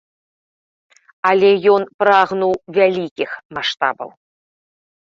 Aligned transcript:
Але 1.31 1.51
ён 1.75 1.81
прагнуў 2.01 2.53
вялікіх 2.79 3.29
маштабаў. 3.59 4.09